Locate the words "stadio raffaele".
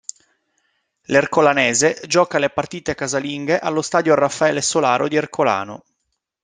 3.83-4.59